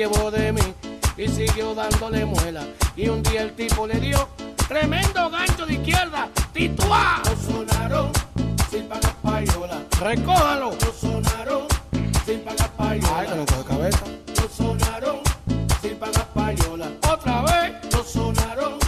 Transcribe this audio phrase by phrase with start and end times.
[0.00, 0.62] Llevó de mí
[1.18, 2.64] y siguió dándole muela.
[2.96, 4.30] Y un día el tipo le dio
[4.66, 6.30] tremendo gancho de izquierda.
[6.54, 7.20] ¡Tituá!
[7.26, 8.10] Lo sonaron
[8.70, 9.82] sin pagar payola.
[10.00, 10.70] ¡Recójalo!
[10.70, 11.66] Lo sonaron
[12.24, 13.18] sin pagar payola.
[13.18, 14.04] Ay, que no coge cabeza.
[14.40, 15.16] Lo sonaron
[15.82, 16.86] sin pagar payola.
[17.12, 18.78] Otra vez lo sonaron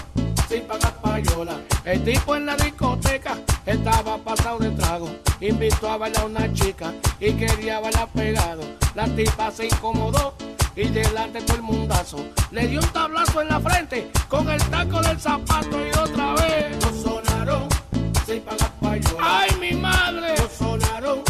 [0.49, 1.61] sin pagar payola.
[1.85, 5.11] El tipo en la discoteca estaba pasado de trago.
[5.41, 8.63] Invitó a bailar a una chica y quería bailar pegado.
[8.95, 10.22] La tipa se incomodó
[11.31, 12.17] de todo el mundazo
[12.51, 16.85] le dio un tablazo en la frente con el taco del zapato y otra vez
[16.85, 17.69] lo sonaron
[18.27, 19.19] sin pagar payola.
[19.21, 20.35] ¡Ay, mi madre!
[20.37, 21.23] Lo sonaron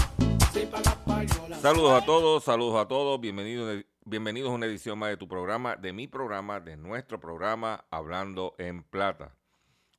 [0.53, 1.59] sin pagar payola.
[1.59, 5.77] Saludos a todos, saludos a todos, bienvenidos, bienvenidos a una edición más de tu programa,
[5.77, 9.37] de mi programa, de nuestro programa Hablando en Plata.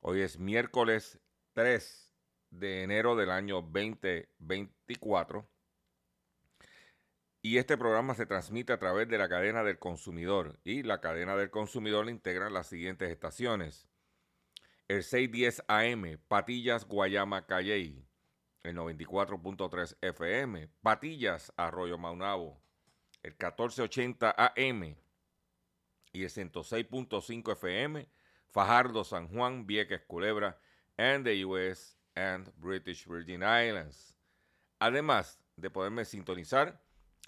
[0.00, 1.20] Hoy es miércoles
[1.52, 2.12] 3
[2.50, 5.46] de enero del año 2024
[7.44, 11.36] y este programa se transmite a través de la cadena del consumidor y la cadena
[11.36, 13.86] del consumidor le integran las siguientes estaciones.
[14.88, 18.02] El 610 AM, Patillas, Guayama, Calley,
[18.62, 22.62] el 94.3 FM, Patillas, Arroyo Maunabo,
[23.22, 24.96] el 1480 AM
[26.12, 28.08] y el 106.5 FM,
[28.48, 30.58] Fajardo, San Juan, Vieques, Culebra,
[30.96, 34.16] and the US and British Virgin Islands.
[34.78, 36.82] Además de poderme sintonizar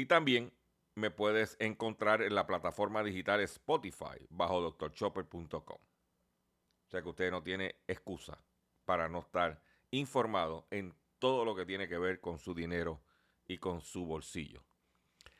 [0.00, 0.50] Y también
[0.94, 5.76] me puedes encontrar en la plataforma digital Spotify bajo drchopper.com.
[5.76, 8.42] O sea que usted no tiene excusa
[8.86, 13.02] para no estar informado en todo lo que tiene que ver con su dinero
[13.46, 14.64] y con su bolsillo.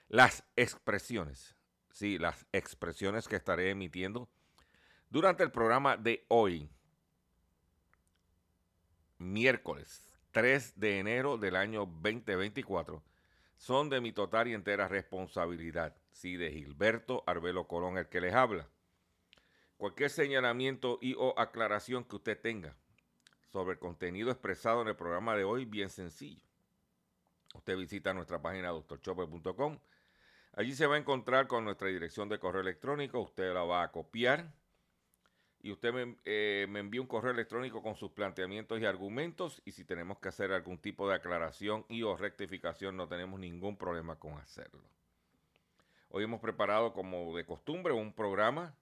[0.08, 1.56] Las expresiones,
[1.90, 4.28] sí, las expresiones que estaré emitiendo
[5.08, 6.68] durante el programa de hoy,
[9.16, 13.02] miércoles 3 de enero del año 2024,
[13.60, 15.94] son de mi total y entera responsabilidad.
[16.12, 18.66] Sí, de Gilberto Arbelo Colón, el que les habla.
[19.76, 22.74] Cualquier señalamiento y o aclaración que usted tenga
[23.52, 26.42] sobre el contenido expresado en el programa de hoy, bien sencillo.
[27.54, 29.78] Usted visita nuestra página doctorchopper.com.
[30.54, 33.20] Allí se va a encontrar con nuestra dirección de correo electrónico.
[33.20, 34.54] Usted la va a copiar
[35.62, 39.60] y usted me, eh, me envía un correo electrónico con sus planteamientos y argumentos.
[39.64, 43.76] Y si tenemos que hacer algún tipo de aclaración y o rectificación, no tenemos ningún
[43.76, 44.82] problema con hacerlo.
[46.08, 48.74] Hoy hemos preparado, como de costumbre, un programa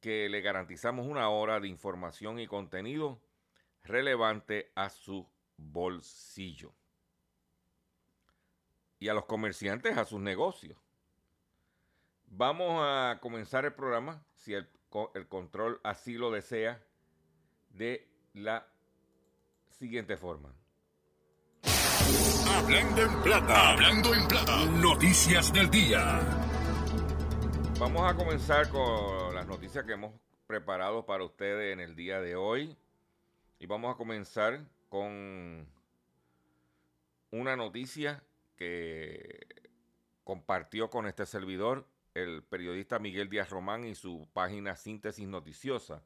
[0.00, 3.20] que le garantizamos una hora de información y contenido
[3.82, 6.72] relevante a su bolsillo
[8.98, 10.78] y a los comerciantes a sus negocios.
[12.26, 14.68] Vamos a comenzar el programa, si el,
[15.14, 16.82] el, control así lo desea,
[17.70, 18.66] de la
[19.68, 20.52] siguiente forma.
[22.52, 26.20] Hablando en plata, hablando en plata, noticias del día.
[27.78, 30.12] Vamos a comenzar con las noticias que hemos
[30.46, 32.76] preparado para ustedes en el día de hoy.
[33.58, 35.66] Y vamos a comenzar con
[37.30, 38.22] una noticia
[38.56, 39.46] que
[40.24, 46.02] compartió con este servidor el periodista Miguel Díaz Román y su página Síntesis Noticiosa,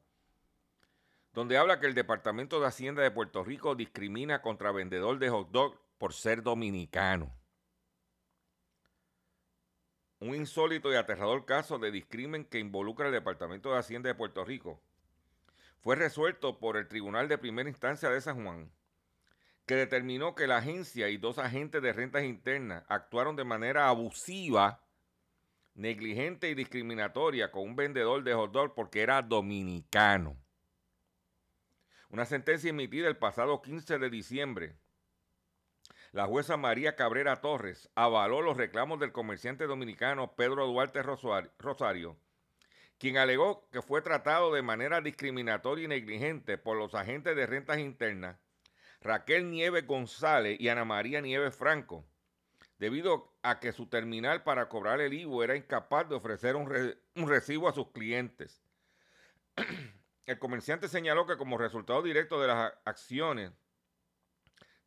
[1.33, 5.51] donde habla que el Departamento de Hacienda de Puerto Rico discrimina contra vendedor de hot
[5.51, 7.35] dog por ser dominicano.
[10.19, 14.45] Un insólito y aterrador caso de discrimen que involucra al Departamento de Hacienda de Puerto
[14.45, 14.81] Rico
[15.81, 18.71] fue resuelto por el Tribunal de Primera Instancia de San Juan,
[19.67, 24.84] que determinó que la agencia y dos agentes de rentas internas actuaron de manera abusiva,
[25.75, 30.37] negligente y discriminatoria con un vendedor de hot dog porque era dominicano.
[32.09, 34.77] Una sentencia emitida el pasado 15 de diciembre.
[36.11, 42.17] La jueza María Cabrera Torres avaló los reclamos del comerciante dominicano Pedro Duarte Rosario,
[42.97, 47.79] quien alegó que fue tratado de manera discriminatoria y negligente por los agentes de rentas
[47.79, 48.37] internas
[49.05, 52.07] Raquel Nieves González y Ana María Nieves Franco,
[52.77, 56.69] debido a que su terminal para cobrar el IVO era incapaz de ofrecer un,
[57.27, 58.61] recibo a sus clientes.
[60.25, 63.51] el comerciante señaló que como resultado directo de las acciones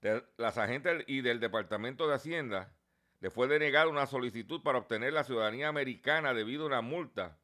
[0.00, 2.72] de las agentes y del Departamento de Hacienda,
[3.20, 7.36] le fue denegada una solicitud para obtener la ciudadanía americana debido a una multa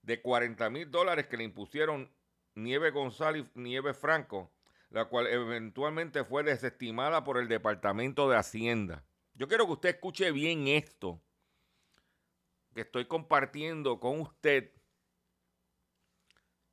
[0.00, 2.10] de 40 mil dólares que le impusieron
[2.54, 4.50] Nieves González y Nieves Franco
[4.90, 9.04] la cual eventualmente fue desestimada por el Departamento de Hacienda.
[9.36, 11.22] Yo quiero que usted escuche bien esto
[12.74, 14.72] que estoy compartiendo con usted.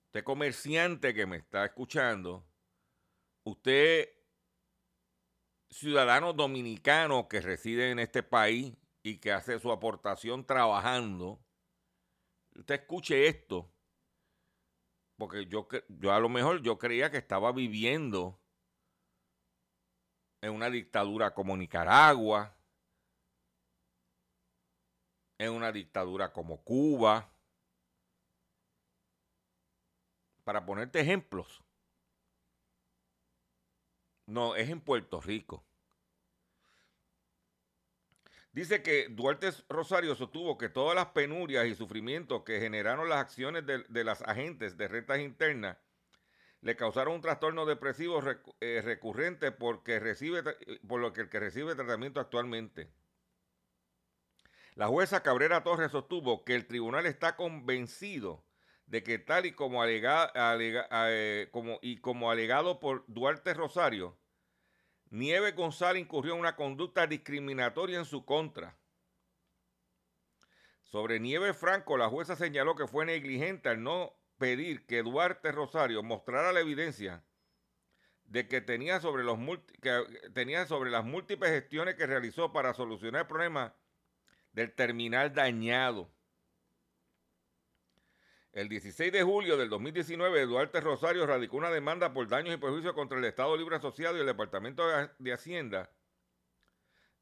[0.08, 2.46] Usted comerciante que me está escuchando,
[3.44, 4.10] usted
[5.70, 11.44] ciudadano dominicano que reside en este país y que hace su aportación trabajando,
[12.56, 13.74] usted escuche esto
[15.18, 18.43] porque yo, yo a lo mejor yo creía que estaba viviendo
[20.44, 22.54] en una dictadura como Nicaragua,
[25.38, 27.32] en una dictadura como Cuba,
[30.44, 31.64] para ponerte ejemplos.
[34.26, 35.64] No, es en Puerto Rico.
[38.52, 43.64] Dice que Duarte Rosario sostuvo que todas las penurias y sufrimientos que generaron las acciones
[43.66, 45.78] de, las agentes de rentas internas
[46.64, 48.22] le causaron un trastorno depresivo
[48.62, 50.44] eh, recurrente porque recibe,
[50.88, 52.90] por lo que el que recibe tratamiento actualmente.
[54.74, 58.46] La jueza Cabrera Torres sostuvo que el tribunal está convencido
[58.86, 64.18] de que tal y como, eh, como, y como alegado por Duarte Rosario,
[65.10, 68.78] Nieves González incurrió en una conducta discriminatoria en su contra.
[70.84, 76.04] Sobre Nieves Franco, la jueza señaló que fue negligente al no pedir que Duarte Rosario
[76.04, 77.24] mostrara la evidencia
[78.26, 79.40] de que tenía sobre, los
[79.82, 80.04] que
[80.34, 83.74] tenía sobre las múltiples gestiones que realizó para solucionar el problema
[84.52, 86.12] del terminal dañado.
[88.52, 92.94] El 16 de julio del 2019, Duarte Rosario radicó una demanda por daños y perjuicios
[92.94, 94.84] contra el Estado Libre Asociado y el Departamento
[95.20, 95.90] de Hacienda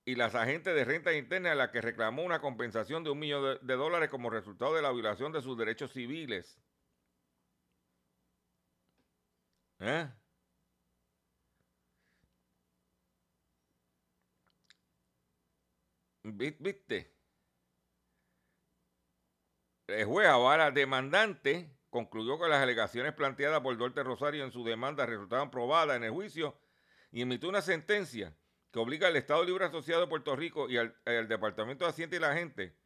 [0.06, 3.60] y las agentes de renta interna a la que reclamó una compensación de un millón
[3.62, 6.60] de, dólares como resultado de la violación de sus derechos civiles.
[9.82, 10.08] ¿Eh?
[16.24, 17.12] ¿Viste?
[19.88, 25.06] El juez Avara demandante concluyó que las alegaciones planteadas por Duarte Rosario en su demanda
[25.06, 26.58] resultaban probadas en el juicio
[27.12, 28.38] y emitió una sentencia
[28.72, 30.94] que obliga al Estado Libre Asociado de Puerto Rico y al,
[31.28, 32.78] Departamento de Hacienda y la gente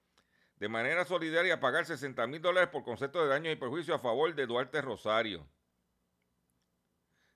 [0.55, 4.01] de manera solidaria a pagar 60 mil dólares por concepto de daños y perjuicios a
[4.01, 5.47] favor de Duarte Rosario.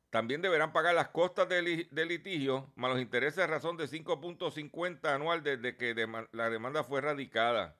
[0.09, 5.43] También deberán pagar las costas del, litigio más los intereses a razón de 5.50 anual
[5.43, 5.93] desde que
[6.31, 7.77] la demanda fue radicada.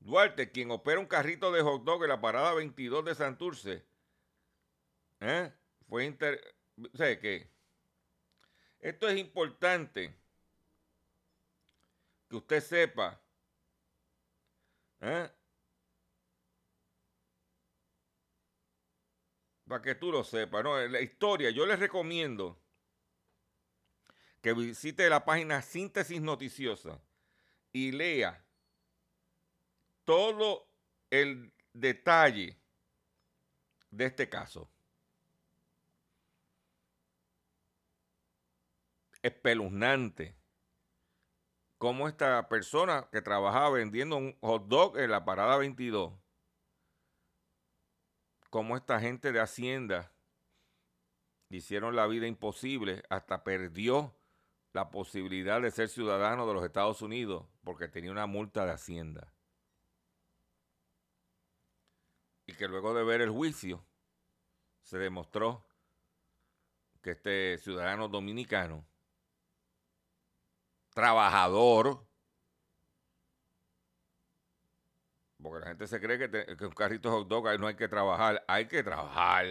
[0.00, 3.86] Duarte, quien opera un carrito de hot dog en la parada 22 de Santurce,
[5.20, 5.50] ¿eh?
[5.88, 6.54] fue inter...
[6.92, 7.48] Sea, que
[8.80, 10.14] esto es importante
[12.28, 13.18] que usted sepa.
[15.00, 15.30] ¿eh?
[19.74, 20.78] Para que tú lo sepas, ¿no?
[20.86, 22.62] La historia, yo les recomiendo
[24.40, 27.02] que visite la página Síntesis Noticiosa
[27.72, 28.46] y lea
[30.04, 30.68] todo
[31.10, 32.56] el detalle
[33.90, 34.70] de este caso.
[39.22, 40.36] Espeluznante.
[41.78, 46.12] Cómo esta persona que trabajaba vendiendo un hot dog en la parada 22,
[48.54, 50.12] cómo esta gente de Hacienda
[51.48, 54.14] hicieron la vida imposible, hasta perdió
[54.72, 59.34] la posibilidad de ser ciudadano de los Estados Unidos porque tenía una multa de Hacienda.
[62.46, 63.84] y que luego de ver el juicio
[64.82, 65.66] se demostró
[67.02, 68.86] que este ciudadano dominicano,
[70.90, 72.06] trabajador,
[75.44, 78.66] porque la gente se cree que, un carrito hot dog no hay que trabajar, hay
[78.66, 79.46] que trabajar.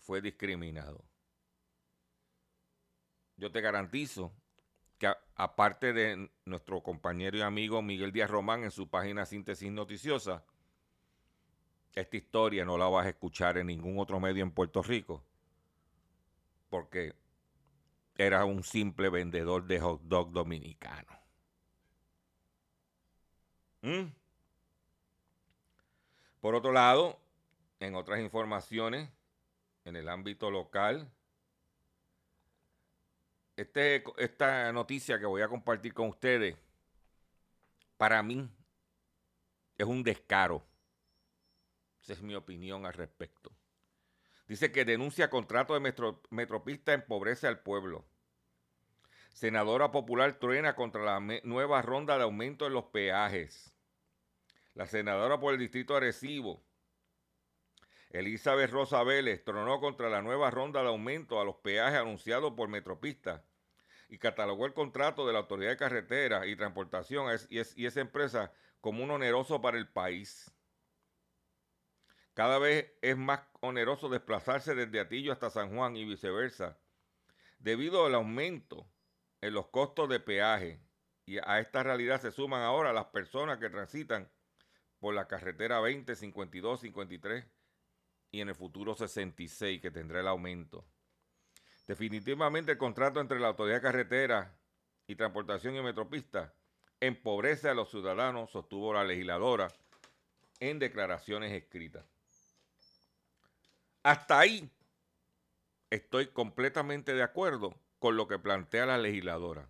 [0.00, 1.04] fue discriminado.
[3.36, 4.32] Yo te garantizo
[4.96, 10.46] que aparte de nuestro compañero y amigo Miguel Díaz Román en su página Síntesis Noticiosa,
[11.94, 15.22] esta historia no la vas a escuchar en ningún otro medio en Puerto Rico,
[16.70, 17.14] porque
[18.16, 21.17] era un simple vendedor de hot dog dominicano.
[23.88, 24.12] ¿Mm?
[26.42, 27.18] Por otro lado,
[27.80, 29.08] en otras informaciones,
[29.86, 31.10] en el ámbito local,
[33.56, 36.54] este, esta noticia que voy a compartir con ustedes,
[37.96, 38.46] para mí,
[39.78, 40.62] es un descaro.
[42.02, 43.50] Esa es mi opinión al respecto.
[44.46, 45.94] Dice que denuncia contrato de
[46.28, 48.04] Metropista empobrece al pueblo.
[49.32, 53.77] Senadora Popular truena contra la nueva ronda de aumento en los peajes.
[54.78, 56.64] La senadora por el distrito Arecibo,
[58.10, 62.68] Elizabeth Rosa Vélez, tronó contra la nueva ronda de aumento a los peajes anunciado por
[62.68, 63.44] Metropista
[64.08, 69.02] y catalogó el contrato de la Autoridad de Carretera y Transportación y esa empresa como
[69.02, 70.48] un oneroso para el país.
[72.32, 76.78] Cada vez es más oneroso desplazarse desde Atillo hasta San Juan y viceversa,
[77.58, 78.88] debido al aumento
[79.40, 80.80] en los costos de peaje.
[81.26, 84.30] Y a esta realidad se suman ahora las personas que transitan
[85.00, 87.44] por la carretera 20, 52, 53
[88.30, 90.84] y en el futuro 66 que tendrá el aumento.
[91.86, 94.54] Definitivamente el contrato entre la Autoridad Carretera
[95.06, 96.52] y Transportación y Metropista
[97.00, 99.68] empobrece a los ciudadanos, sostuvo la legisladora
[100.60, 102.04] en declaraciones escritas.
[104.02, 104.70] Hasta ahí
[105.90, 109.68] estoy completamente de acuerdo con lo que plantea la legisladora.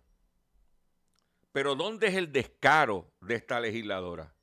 [1.51, 4.33] Pero ¿dónde es el descaro de esta legisladora?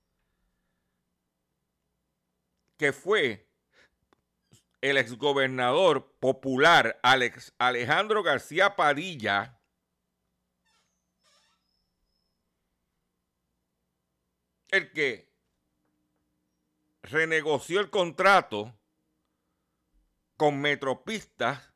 [2.77, 3.49] Que fue
[4.81, 9.57] el exgobernador popular Alex Alejandro García Padilla
[14.69, 15.33] el que
[17.03, 18.79] renegoció el contrato
[20.37, 21.73] con Metropistas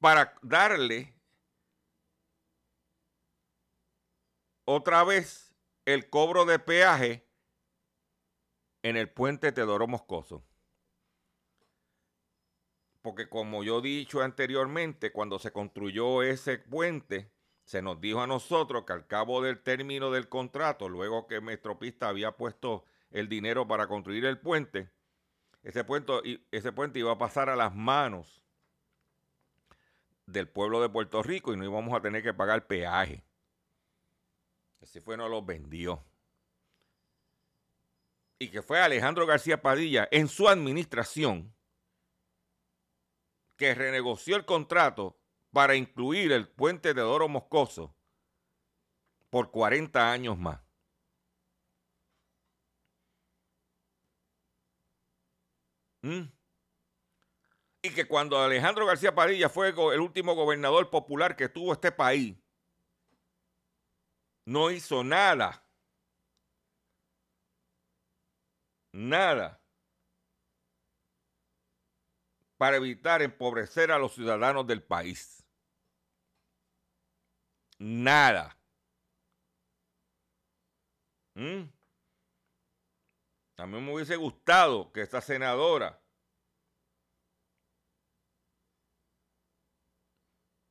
[0.00, 1.14] para darle
[4.64, 5.51] otra vez
[5.84, 7.26] el cobro de peaje
[8.82, 10.44] en el puente Teodoro Moscoso.
[13.00, 17.32] Porque como yo he dicho anteriormente, cuando se construyó ese puente,
[17.64, 22.08] se nos dijo a nosotros que al cabo del término del contrato, luego que Metropista
[22.08, 24.90] había puesto el dinero para construir el puente,
[25.62, 26.12] ese puente,
[26.50, 28.42] ese puente iba a pasar a las manos
[30.26, 33.24] del pueblo de Puerto Rico y no íbamos a tener que pagar peaje.
[34.82, 36.04] Así fue, no los vendió.
[38.38, 41.54] Y que fue Alejandro García Padilla en su administración
[43.56, 45.16] que renegoció el contrato
[45.52, 47.94] para incluir el puente de Oro Moscoso
[49.30, 50.60] por 40 años más.
[56.02, 56.22] ¿Mm?
[57.82, 62.36] y que cuando Alejandro García Padilla fue el último gobernador popular que tuvo este país,
[64.44, 65.64] no hizo nada.
[68.92, 69.60] Nada.
[72.56, 75.44] Para evitar empobrecer a los ciudadanos del país.
[77.78, 78.56] Nada.
[81.34, 81.64] ¿Mm?
[83.66, 86.02] Mí me hubiese gustado que esta senadora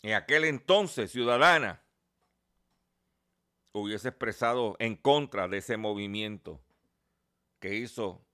[0.01, 1.80] en aquel entonces ciudadana
[3.73, 6.61] hubiese expresado en contra de ese movimiento
[7.59, 8.25] que hizo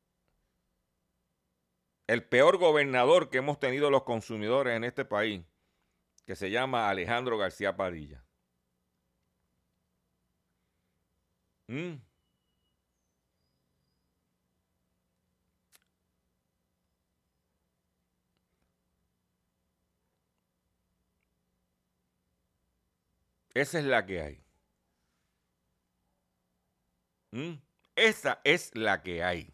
[2.08, 5.44] el peor gobernador que hemos tenido los consumidores en este país,
[6.25, 8.24] que se llama Alejandro García Padilla.
[11.67, 11.98] ¿Mm?
[23.53, 24.47] Esa es la que hay.
[27.32, 27.54] ¿Mm?
[27.96, 29.54] Esa es la que hay.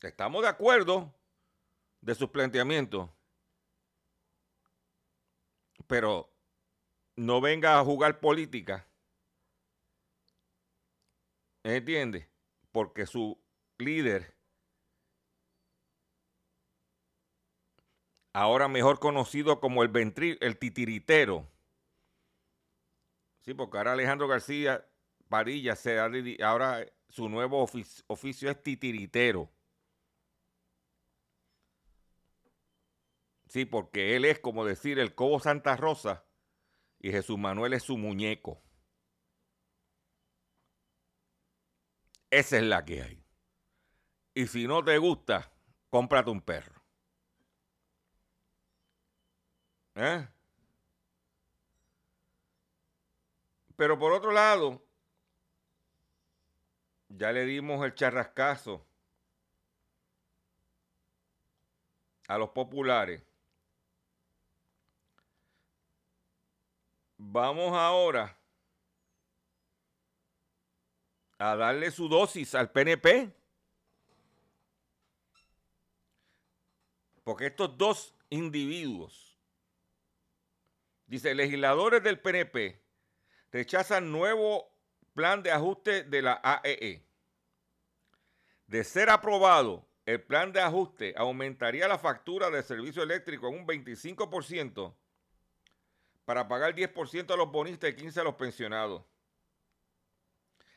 [0.00, 1.12] Estamos de acuerdo
[2.00, 3.10] de sus planteamientos,
[5.86, 6.30] pero
[7.16, 8.86] no venga a jugar política.
[11.64, 12.30] ¿Entiende?
[12.70, 13.38] Porque su
[13.78, 14.38] líder
[18.32, 21.46] ahora mejor conocido como el ventri, el titiritero.
[23.48, 24.86] Sí, porque ahora Alejandro García
[25.30, 25.98] Parilla se
[26.42, 29.50] ahora su nuevo oficio, es titiritero.
[33.48, 36.26] Sí, porque él es como decir el Cobo Santa Rosa
[36.98, 38.62] y Jesús Manuel es su muñeco.
[42.28, 43.24] Esa es la que hay.
[44.34, 45.50] Y si no te gusta,
[45.88, 46.82] cómprate un perro.
[49.94, 50.28] ¿Eh?
[53.78, 54.82] Pero por otro lado,
[57.08, 58.84] ya le dimos el charrascazo
[62.26, 63.22] a los populares.
[67.18, 68.36] Vamos ahora
[71.38, 73.32] a darle su dosis al PNP.
[77.22, 79.38] Porque estos dos individuos,
[81.06, 82.87] dice, legisladores del PNP
[83.52, 84.68] rechazan nuevo
[85.14, 86.90] plan de ajuste de la AEE.
[86.92, 87.08] E.
[88.66, 93.66] De ser aprobado, el plan de ajuste aumentaría la factura de servicio eléctrico en un
[93.66, 94.94] 25%
[96.24, 99.02] para pagar 10% a los bonistas y 15% a los pensionados.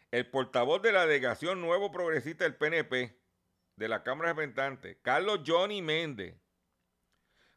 [0.09, 3.17] El portavoz de la delegación Nuevo Progresista del PNP
[3.75, 6.35] de la Cámara de Representantes, Carlos Johnny Méndez,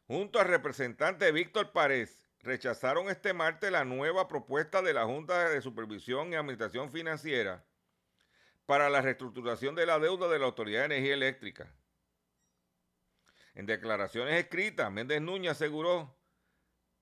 [0.07, 5.61] junto al representante Víctor Párez, rechazaron este martes la nueva propuesta de la Junta de
[5.61, 7.65] Supervisión y Administración Financiera
[8.67, 11.73] para la reestructuración de la deuda de la Autoridad de Energía Eléctrica.
[13.55, 16.15] En declaraciones escritas, Méndez Núñez aseguró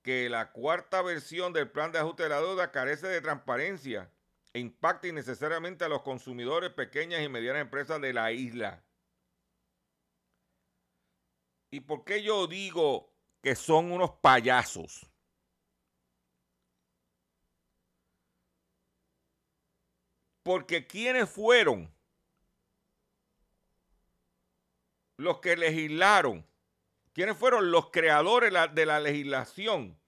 [0.02, 4.10] que la cuarta versión del plan de ajuste de la deuda carece de transparencia
[4.52, 8.82] e impacta innecesariamente a los consumidores, pequeñas y medianas empresas de la isla.
[11.70, 15.10] ¿Y por qué yo digo que son unos payasos?
[20.44, 21.90] Porque ¿quiénes fueron
[25.16, 26.46] los que legislaron?
[27.14, 29.98] ¿Quiénes fueron los creadores de la legislación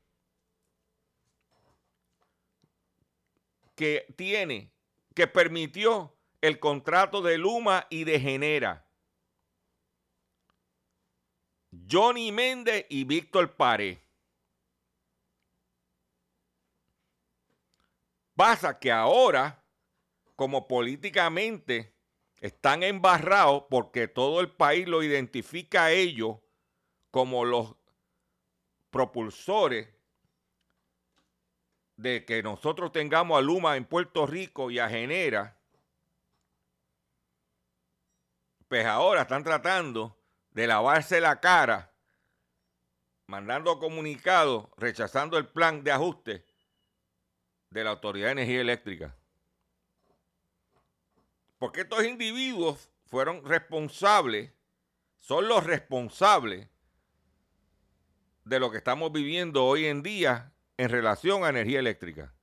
[3.75, 4.70] que tiene,
[5.14, 8.87] que permitió el contrato de Luma y de Genera?
[11.90, 14.03] Johnny Méndez y Víctor Pare.
[18.35, 19.65] Pasa que ahora
[20.37, 21.94] como políticamente
[22.40, 26.37] están embarrados porque todo el país lo identifica a ellos
[27.11, 27.75] como los
[28.90, 29.88] propulsores
[31.96, 35.59] de que nosotros tengamos a Luma en Puerto Rico y a Genera,
[38.68, 40.18] pues ahora están tratando
[40.51, 41.92] de lavarse la cara,
[43.27, 46.44] mandando comunicados, rechazando el plan de ajuste
[47.70, 49.16] de la Autoridad de Energía Eléctrica.
[51.59, 54.53] Porque estos individuos fueron responsables,
[55.19, 56.69] son los responsables
[58.45, 62.35] de lo que estamos viviendo hoy en día en relación a energía eléctrica.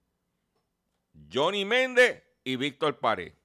[1.32, 3.38] Johnny Méndez y Víctor Paré.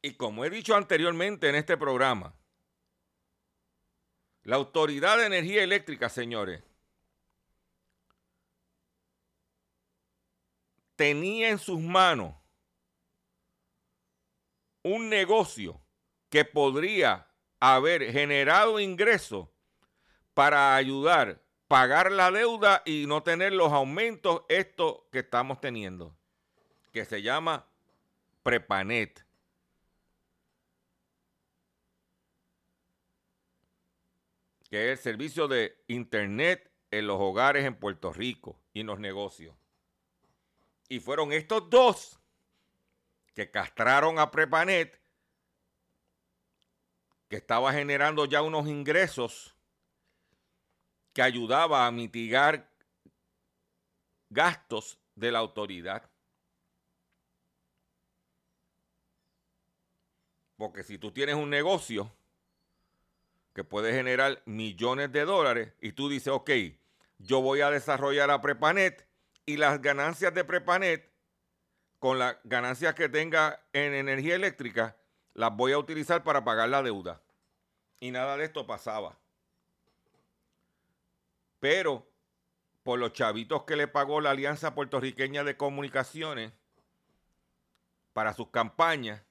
[0.00, 2.34] Y como he dicho anteriormente en este programa,
[4.44, 6.62] la Autoridad de Energía Eléctrica, señores,
[10.96, 12.37] tenía en sus manos
[14.82, 15.80] un negocio
[16.30, 17.28] que podría
[17.60, 19.48] haber generado ingresos
[20.34, 26.16] para ayudar a pagar la deuda y no tener los aumentos estos que estamos teniendo,
[26.92, 27.66] que se llama
[28.42, 29.28] Prepanet.
[34.70, 39.00] que es el servicio de Internet en los hogares en Puerto Rico y en los
[39.00, 39.56] negocios.
[40.90, 42.17] Y fueron estos dos
[43.38, 45.00] que castraron a Prepanet,
[47.28, 49.54] que estaba generando ya unos ingresos
[51.12, 52.68] que ayudaba a mitigar
[54.28, 56.10] gastos de la autoridad.
[60.56, 62.12] Porque si tú tienes un negocio
[63.54, 66.50] que puede generar millones de dólares y tú dices, ok,
[67.18, 69.06] yo voy a desarrollar a Prepanet
[69.46, 71.08] y las ganancias de Prepanet,
[71.98, 74.96] con las ganancias que tenga en energía eléctrica,
[75.34, 77.20] las voy a utilizar para pagar la deuda.
[78.00, 79.18] Y nada de esto pasaba.
[81.60, 82.08] Pero
[82.82, 86.52] por los chavitos que le pagó la Alianza Puertorriqueña de Comunicaciones
[88.12, 89.22] para sus campañas,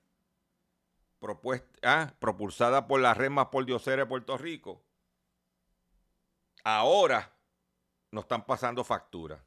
[1.84, 4.84] ah, propulsada por la red más por Diosera de Puerto Rico,
[6.64, 7.34] ahora
[8.12, 9.47] nos están pasando facturas.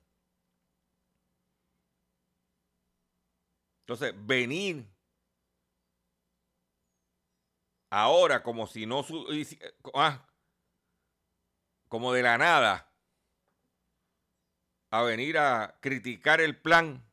[3.90, 4.88] Entonces, venir
[7.90, 9.04] ahora como si no...
[9.94, 10.24] Ah,
[11.88, 12.88] como de la nada
[14.92, 17.04] a venir a criticar el plan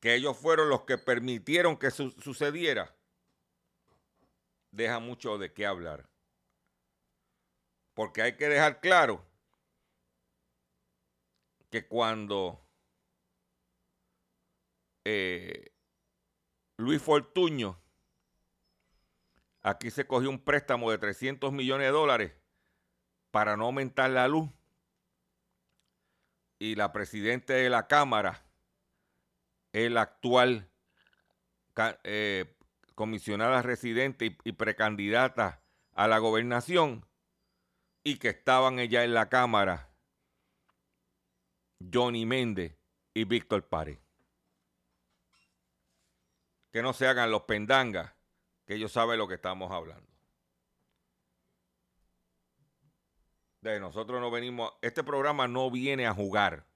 [0.00, 2.94] que ellos fueron los que permitieron que sucediera,
[4.72, 6.06] deja mucho de qué hablar.
[7.94, 9.24] Porque hay que dejar claro
[11.70, 12.63] que cuando
[15.04, 15.72] eh,
[16.76, 17.78] Luis Fortuño
[19.62, 22.32] aquí se cogió un préstamo de 300 millones de dólares
[23.30, 24.48] para no aumentar la luz
[26.58, 28.44] y la presidenta de la Cámara
[29.72, 30.70] el actual
[32.04, 32.56] eh,
[32.94, 37.04] comisionada residente y, precandidata a la gobernación
[38.04, 39.90] y que estaban ella en la Cámara
[41.92, 42.78] Johnny Méndez
[43.14, 44.03] y Víctor Párez.
[46.74, 48.12] Que no se hagan los pendangas,
[48.66, 50.10] que ellos saben lo que estamos hablando.
[53.60, 56.66] De nosotros no venimos, este programa no viene a jugar,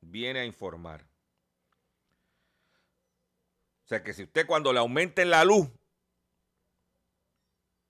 [0.00, 1.02] viene a informar.
[3.84, 5.68] O sea que si usted cuando le aumenten la luz,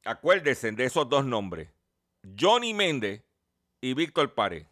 [0.05, 1.71] acuérdese de esos dos nombres,
[2.39, 3.25] Johnny Méndez
[3.81, 4.67] y Víctor Pared.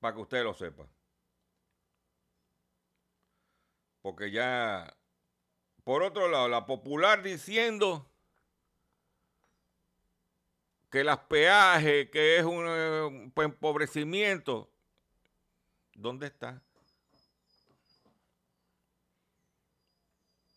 [0.00, 0.95] Para que usted lo sepa.
[4.06, 4.96] Porque ya
[5.82, 8.08] por otro lado, la popular diciendo
[10.92, 14.70] que las peajes, que es un, eh, empobrecimiento.
[15.92, 16.62] ¿Dónde está?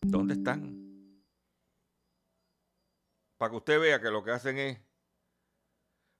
[0.02, 1.24] ¿Dónde están?
[3.36, 4.78] Para que usted vea que lo que hacen es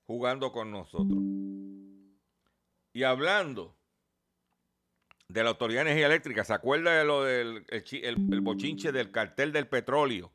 [0.04, 1.22] jugando con nosotros.
[2.92, 3.76] Y hablando
[5.32, 6.44] de la Autoridad de Energía Eléctrica.
[6.44, 10.32] ¿Se acuerda de lo del el, bochinche del cartel del petróleo?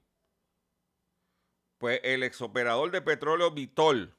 [1.78, 4.16] Pues el exoperador de petróleo Vitol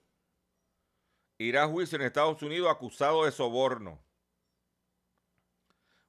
[1.39, 3.99] irá a juicio en Estados Unidos acusado de soborno.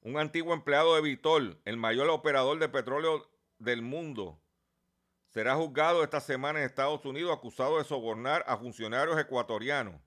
[0.02, 4.40] Un antiguo empleado de Vitol, el mayor operador de petróleo del mundo,
[5.30, 10.07] será juzgado esta semana en Estados Unidos acusado de sobornar a funcionarios ecuatorianos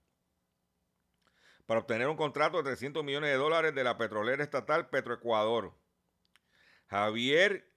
[1.70, 5.72] para obtener un contrato de 300 millones de dólares de la petrolera estatal Petroecuador.
[6.88, 7.72] Javier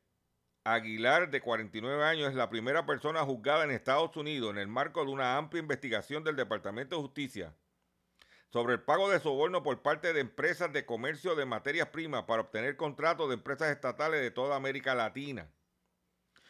[0.64, 5.06] Aguilar, de 49 años, es la primera persona juzgada en Estados Unidos en el marco
[5.06, 7.56] de una amplia investigación del Departamento de Justicia
[8.52, 12.42] sobre el pago de soborno por parte de empresas de comercio de materias primas para
[12.42, 15.52] obtener contratos de empresas estatales de toda América Latina.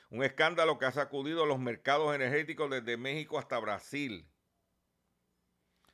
[0.10, 4.33] Un escándalo que ha sacudido los mercados energéticos desde México hasta Brasil.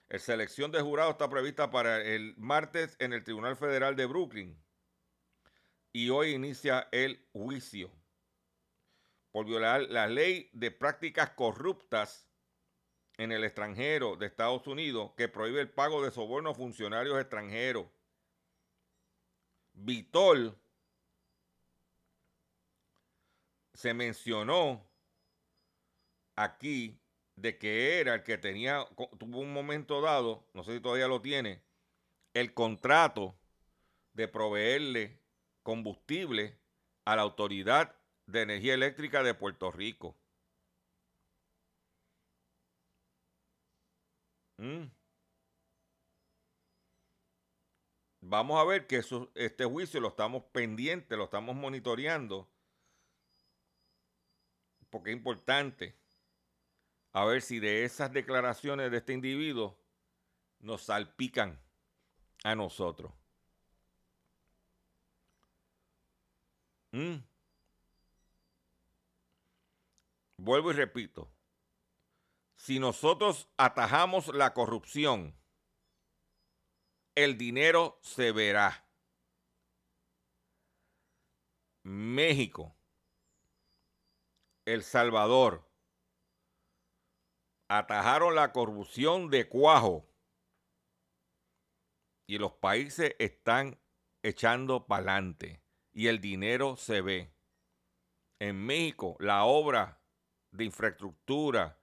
[0.09, 4.59] La selección de jurado está prevista para el martes en el Tribunal Federal de Brooklyn.
[5.93, 7.91] Y hoy inicia el juicio
[9.31, 12.27] por violar la ley de prácticas corruptas
[13.17, 17.85] en el extranjero de Estados Unidos que prohíbe el pago de sobornos a funcionarios extranjeros.
[19.73, 20.57] Vitol
[23.75, 24.89] se mencionó
[26.35, 26.99] aquí
[27.41, 28.85] de que era el que tenía,
[29.17, 31.61] tuvo un momento dado, no sé si todavía lo tiene,
[32.33, 33.35] el contrato
[34.13, 35.19] de proveerle
[35.63, 36.57] combustible
[37.05, 40.15] a la Autoridad de Energía Eléctrica de Puerto Rico.
[44.57, 44.91] Mm.
[48.21, 52.47] Vamos a ver que eso, este juicio lo estamos pendiente, lo estamos monitoreando,
[54.89, 55.95] porque es importante
[57.19, 59.77] a ver si de esas declaraciones de este individuo
[60.61, 61.59] nos salpican
[62.45, 63.11] a nosotros.
[66.93, 67.17] Mm.
[70.37, 71.29] Vuelvo y repito,
[72.55, 75.35] si nosotros atajamos la corrupción,
[77.15, 78.87] el dinero se verá.
[81.83, 82.77] México,
[84.63, 85.68] El Salvador,
[87.69, 90.05] atajaron la corrupción de cuajo.
[92.27, 93.79] Y los países están
[94.23, 97.33] echando para adelante y el dinero se ve.
[98.39, 100.01] En México la obra
[100.51, 101.79] de infraestructura,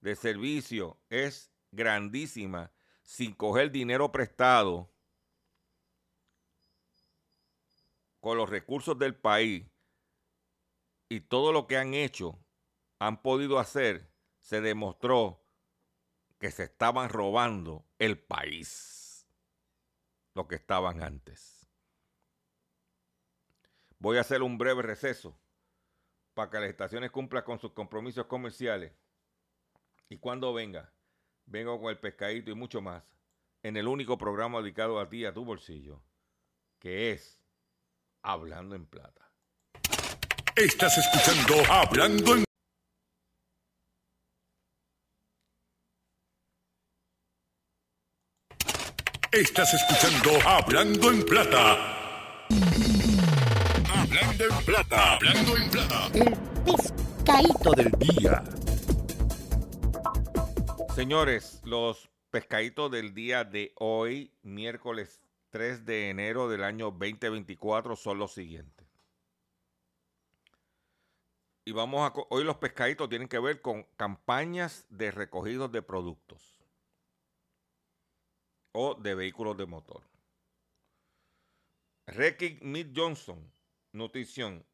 [0.00, 2.72] de servicio es grandísima.
[3.02, 4.92] Sin coger dinero prestado
[8.20, 9.66] con los recursos del país
[11.08, 12.38] y todo lo que han hecho,
[13.00, 14.09] han podido hacer
[14.50, 15.40] se demostró
[16.40, 19.24] que se estaban robando el país,
[20.34, 21.70] lo que estaban antes.
[24.00, 25.38] Voy a hacer un breve receso
[26.34, 28.92] para que las estaciones cumplan con sus compromisos comerciales.
[30.08, 30.92] Y cuando venga,
[31.46, 33.04] vengo con el pescadito y mucho más
[33.62, 36.02] en el único programa dedicado a ti, a tu bolsillo,
[36.80, 37.40] que es
[38.22, 39.30] Hablando en Plata.
[40.56, 42.49] Estás escuchando Hablando en
[49.32, 52.48] Estás escuchando Hablando en Plata.
[53.88, 55.14] Hablando en Plata.
[55.14, 56.06] Hablando en Plata.
[56.14, 58.42] El pescadito del día.
[60.96, 68.18] Señores, los pescaditos del día de hoy, miércoles 3 de enero del año 2024, son
[68.18, 68.88] los siguientes.
[71.64, 72.12] Y vamos a.
[72.30, 76.59] Hoy los pescaditos tienen que ver con campañas de recogidos de productos
[78.72, 80.02] o de vehículos de motor.
[82.06, 83.52] Ricky Mead Johnson,
[83.92, 84.64] Nutrición,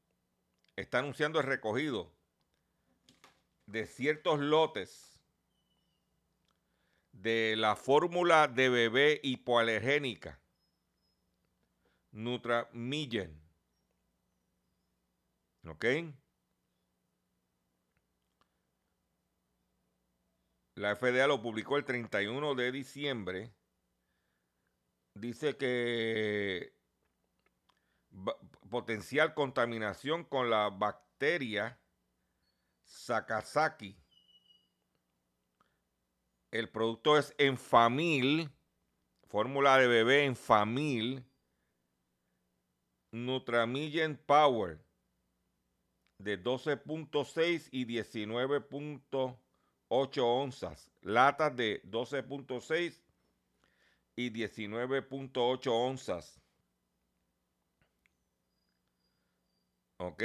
[0.75, 2.13] está anunciando el recogido
[3.67, 5.21] de ciertos lotes
[7.13, 10.41] de la fórmula de bebé hipoalergénica
[12.13, 13.43] Nutramillen.
[15.67, 15.85] ¿Ok?
[20.75, 23.53] La FDA lo publicó el 31 de diciembre
[25.21, 26.75] dice que
[28.71, 31.79] potencial contaminación con la bacteria
[32.85, 33.97] Sakazaki.
[36.51, 38.51] El producto es Enfamil,
[39.29, 41.25] fórmula de bebé Enfamil,
[43.13, 44.81] Nutramillen Power
[46.19, 53.06] de 12.6 y 19.8 onzas, latas de 12.6
[54.17, 56.41] y 19.8 onzas.
[59.99, 60.23] ¿Ok?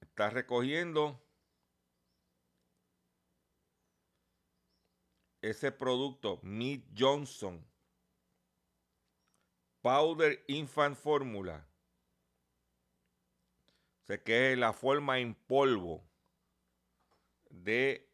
[0.00, 1.22] Está recogiendo
[5.42, 7.64] ese producto, Mead Johnson,
[9.82, 11.68] Powder Infant Formula.
[14.06, 16.08] sé que es la forma en polvo
[17.50, 18.08] de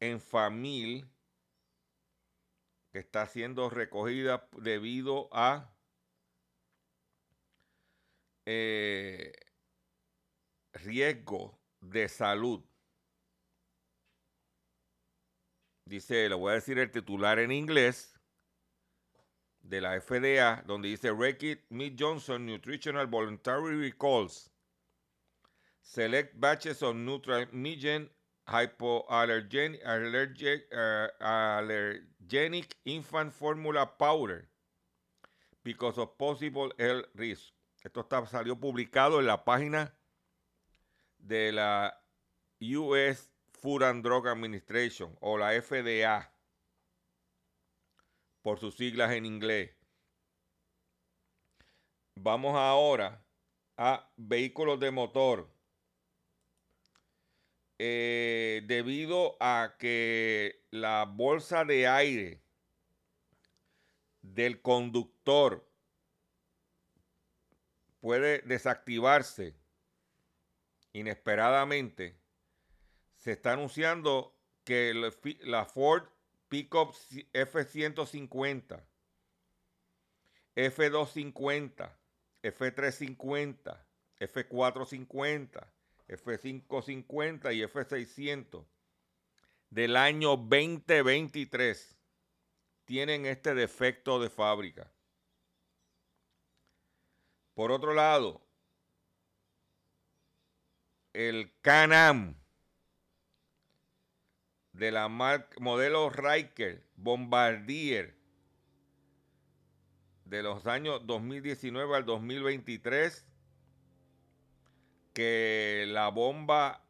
[0.00, 1.08] Enfamil
[2.92, 5.74] que está siendo recogida debido a
[8.46, 9.32] eh,
[10.72, 12.64] riesgo de salud.
[15.84, 18.18] Dice, le voy a decir el titular en inglés
[19.60, 24.50] de la FDA, donde dice Ricky Mead Johnson Nutritional Voluntary Recalls.
[25.82, 28.10] Select batches of Neutral Migen
[28.48, 29.80] hypoallergenic
[30.72, 34.48] uh, allergenic infant formula powder
[35.62, 37.52] because of possible health risk.
[37.84, 39.94] Esto está, salió publicado en la página
[41.18, 41.94] de la
[42.60, 46.32] US Food and Drug Administration o la FDA
[48.42, 49.74] por sus siglas en inglés.
[52.14, 53.22] Vamos ahora
[53.76, 55.48] a vehículos de motor.
[57.80, 62.42] Eh, debido a que la bolsa de aire
[64.20, 65.64] del conductor
[68.00, 69.54] puede desactivarse
[70.92, 72.18] inesperadamente,
[73.14, 74.92] se está anunciando que
[75.42, 76.08] la Ford
[76.48, 76.94] Pickup
[77.32, 78.82] F150,
[80.56, 81.96] F250,
[82.42, 83.86] F350,
[84.18, 85.72] F450,
[86.08, 88.66] F550 y F600
[89.70, 91.98] del año 2023
[92.84, 94.90] tienen este defecto de fábrica.
[97.54, 98.40] Por otro lado,
[101.12, 102.36] el Canam
[104.72, 108.16] de la marca modelo Riker Bombardier
[110.24, 113.27] de los años 2019 al 2023
[115.18, 116.80] que la bomba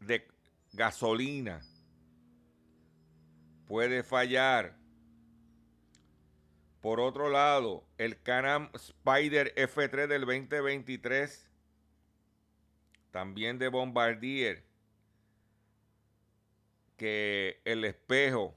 [0.00, 0.28] de
[0.74, 1.62] gasolina
[3.66, 4.76] puede fallar.
[6.82, 11.50] Por otro lado, el Canam Spider F3 del 2023,
[13.10, 14.66] también de Bombardier,
[16.98, 18.54] que el espejo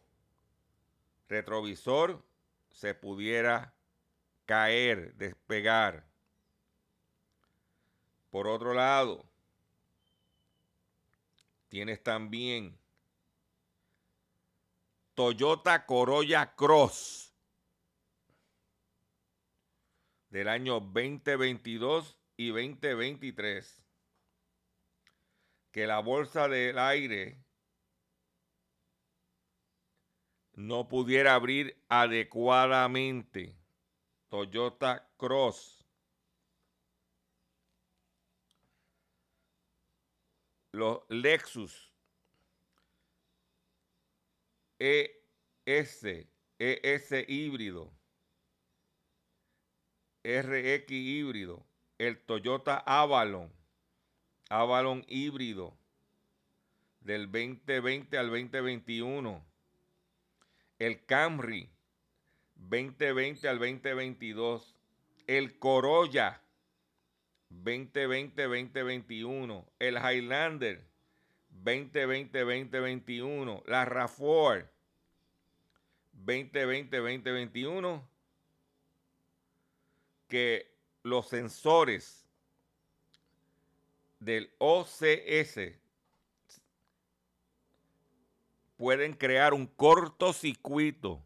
[1.29, 2.21] retrovisor
[2.69, 3.73] se pudiera
[4.45, 6.10] caer, despegar.
[8.31, 9.23] Por otro lado,
[11.67, 12.79] tienes también
[15.13, 17.33] Toyota Corolla Cross
[20.29, 23.83] del año 2022 y 2023
[25.71, 27.37] que la bolsa del aire
[30.53, 33.55] no pudiera abrir adecuadamente.
[34.29, 35.80] Toyota Cross.
[40.71, 41.91] Los Lexus
[44.79, 47.91] ES, ES híbrido,
[50.23, 51.63] RX híbrido,
[51.99, 53.51] el Toyota Avalon,
[54.49, 55.77] Avalon híbrido
[57.01, 59.45] del 2020 al 2021,
[60.79, 61.69] el Camry
[62.55, 64.75] 2020 al 2022,
[65.27, 66.41] el Corolla
[67.63, 70.83] 2020-2021, el Highlander
[71.63, 74.69] 2020-2021, la RAFOR
[76.25, 78.03] 2020-2021,
[80.27, 80.71] que
[81.03, 82.25] los sensores
[84.19, 85.59] del OCS
[88.77, 91.23] pueden crear un cortocircuito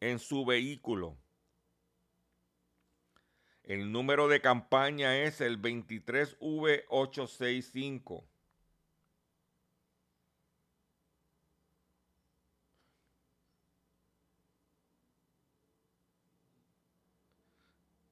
[0.00, 1.16] en su vehículo.
[3.70, 8.24] El número de campaña es el 23V865.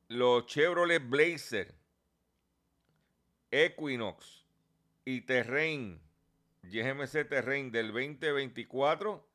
[0.07, 1.75] Los Chevrolet Blazer,
[3.51, 4.45] Equinox
[5.05, 6.01] y Terrain,
[6.63, 9.29] GMC Terrain del 2024,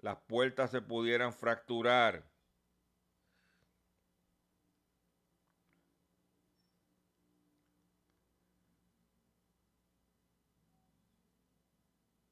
[0.00, 2.31] las puertas se pudieran fracturar.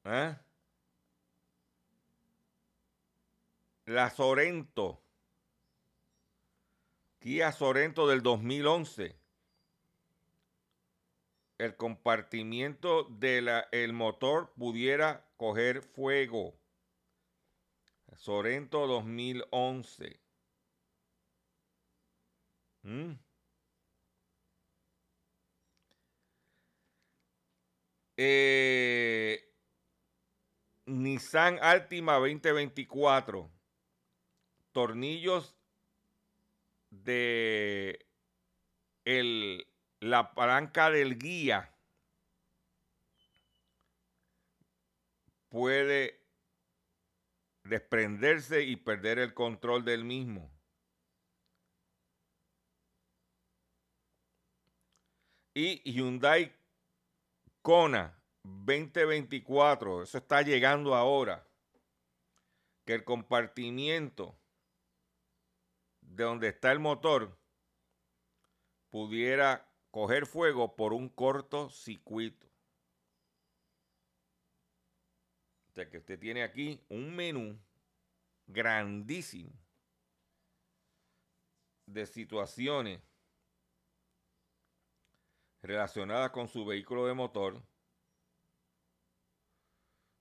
[0.05, 0.35] ¿Eh?
[3.85, 5.01] La Sorento.
[7.19, 9.15] Kia Sorento del 2011.
[11.59, 16.55] El compartimiento del motor pudiera coger fuego.
[18.15, 20.19] Sorento 2011.
[22.83, 23.13] ¿Mm?
[28.17, 29.50] Eh,
[30.91, 33.49] Nissan Altima 2024.
[34.73, 35.55] Tornillos
[36.89, 38.05] de
[39.05, 39.67] el,
[39.99, 41.73] la palanca del guía
[45.49, 46.19] puede
[47.63, 50.51] desprenderse y perder el control del mismo.
[55.53, 56.53] Y Hyundai
[57.61, 61.47] Kona 2024, eso está llegando ahora,
[62.85, 64.37] que el compartimiento
[66.01, 67.37] de donde está el motor
[68.89, 72.47] pudiera coger fuego por un corto circuito.
[75.69, 77.57] O sea que usted tiene aquí un menú
[78.45, 79.51] grandísimo
[81.85, 83.01] de situaciones
[85.61, 87.61] relacionadas con su vehículo de motor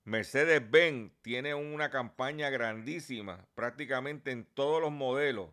[0.04, 5.50] Mercedes-Benz tiene una campaña grandísima, prácticamente en todos los modelos,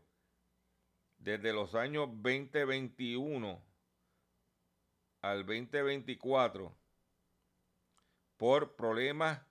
[1.17, 3.62] desde los años 2021
[5.21, 6.75] al 2024,
[8.38, 9.41] por problemas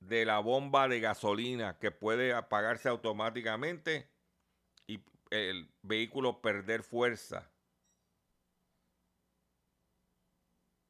[0.00, 4.08] de la bomba de gasolina que puede apagarse automáticamente
[4.86, 5.00] y
[5.30, 7.50] el vehículo perder fuerza.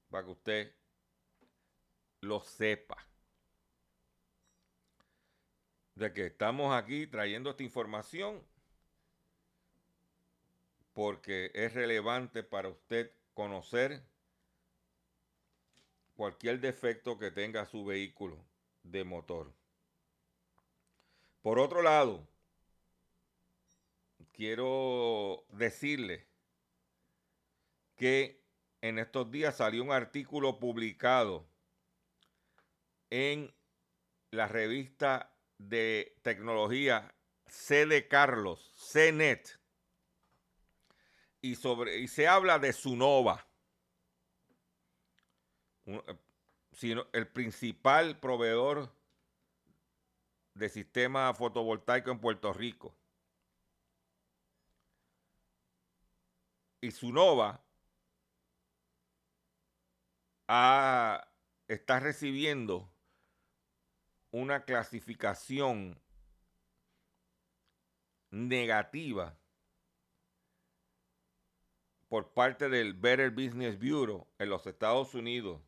[0.09, 0.75] Para que usted
[2.27, 2.97] lo sepa.
[5.95, 8.43] De que estamos aquí trayendo esta información
[10.93, 14.03] porque es relevante para usted conocer
[16.15, 18.39] cualquier defecto que tenga su vehículo
[18.83, 19.53] de motor.
[21.43, 22.27] Por otro lado,
[24.33, 26.27] quiero decirle
[27.97, 28.43] que
[28.81, 31.47] en estos días salió un artículo publicado
[33.11, 33.55] en
[34.31, 37.15] la revista de tecnología
[37.47, 39.61] C de Carlos, CNET,
[41.41, 43.47] y, sobre, y se habla de Sunova,
[46.73, 48.93] sino el principal proveedor
[50.55, 52.97] de sistema fotovoltaico en Puerto Rico.
[56.81, 57.63] Y Sunova
[60.49, 62.96] está recibiendo
[64.31, 66.01] una clasificación
[68.31, 69.39] negativa
[72.09, 75.61] por parte del Better Business Bureau en los Estados Unidos.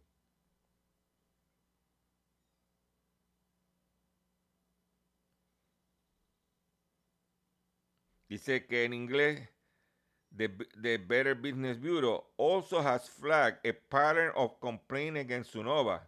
[8.29, 9.49] Dice que en inglés,
[10.31, 10.49] the,
[10.83, 16.03] the, Better Business Bureau also has flagged a pattern of complaint against Sunova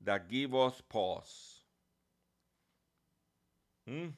[0.00, 1.62] that give us pause.
[3.86, 4.08] ¿Mm?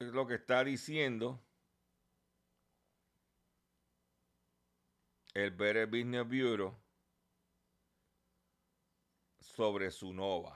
[0.00, 1.40] Es lo que está diciendo
[5.34, 6.76] el Better Business Bureau
[9.40, 10.54] sobre Sunova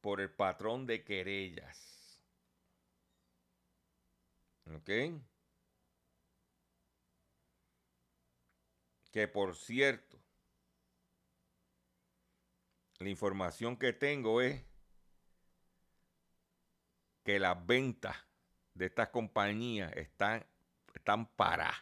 [0.00, 2.20] por el patrón de querellas.
[4.66, 4.90] ¿Ok?
[9.14, 10.20] Que por cierto,
[12.98, 14.60] la información que tengo es
[17.22, 18.16] que las ventas
[18.74, 20.44] de estas compañías están,
[20.92, 21.76] están paradas,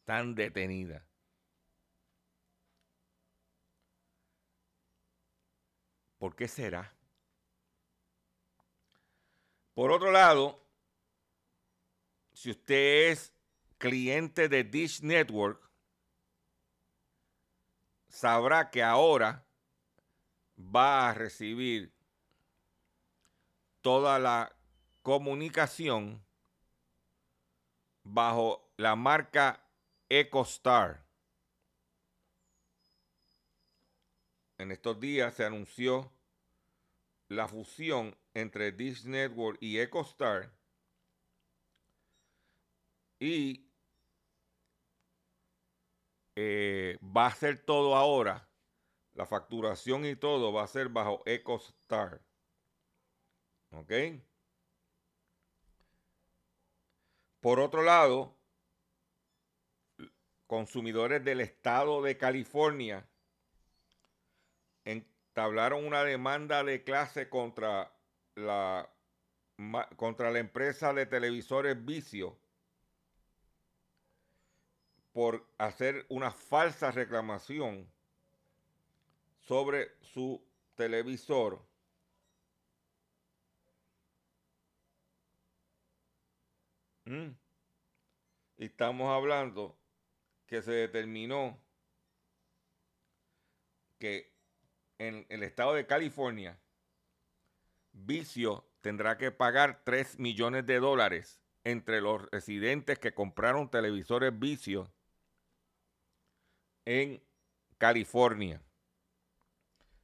[0.00, 1.02] están detenidas.
[6.18, 6.94] ¿Por qué será?
[9.72, 10.62] Por otro lado,
[12.34, 13.32] si usted es
[13.78, 15.63] cliente de Dish Network,
[18.14, 19.44] sabrá que ahora
[20.56, 21.92] va a recibir
[23.80, 24.56] toda la
[25.02, 26.24] comunicación
[28.04, 29.68] bajo la marca
[30.08, 31.04] EcoStar.
[34.58, 36.12] En estos días se anunció
[37.28, 40.52] la fusión entre Dish Network y EcoStar
[43.18, 43.63] y
[46.36, 48.48] eh, va a ser todo ahora,
[49.12, 52.20] la facturación y todo va a ser bajo EcoStar.
[53.70, 53.92] ¿Ok?
[57.40, 58.36] Por otro lado,
[60.46, 63.08] consumidores del estado de California
[64.84, 67.92] entablaron una demanda de clase contra
[68.34, 68.88] la,
[69.96, 72.38] contra la empresa de televisores Vicio
[75.14, 77.88] por hacer una falsa reclamación
[79.38, 80.44] sobre su
[80.74, 81.64] televisor.
[87.04, 87.28] ¿Mm?
[88.56, 89.78] Estamos hablando
[90.46, 91.60] que se determinó
[94.00, 94.34] que
[94.98, 96.58] en el estado de California
[97.92, 104.92] Vicio tendrá que pagar 3 millones de dólares entre los residentes que compraron televisores Vicio
[106.84, 107.22] en
[107.78, 108.62] California.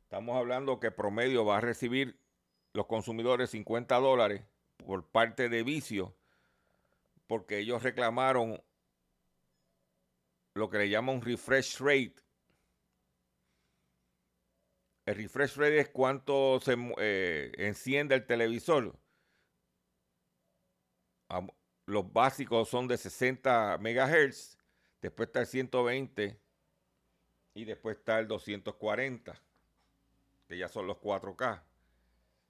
[0.03, 2.19] Estamos hablando que promedio va a recibir
[2.73, 4.43] los consumidores 50 dólares
[4.85, 6.15] por parte de Vicio
[7.27, 8.63] porque ellos reclamaron
[10.55, 12.17] lo que le llaman un refresh rate
[15.11, 18.97] el refresh rate es cuánto se eh, enciende el televisor.
[21.87, 24.57] Los básicos son de 60 MHz,
[25.01, 26.41] después está el 120
[27.55, 29.41] y después está el 240,
[30.49, 31.63] que ya son los 4K.